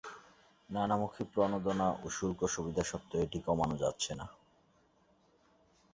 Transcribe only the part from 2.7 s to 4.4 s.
সত্ত্বেও এটি কমানো যাচ্ছে না।